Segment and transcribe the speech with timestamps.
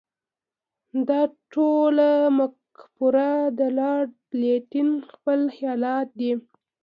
[1.07, 1.21] دا
[1.53, 6.31] ټوله مفکوره د لارډ لیټن خپل خیالات دي.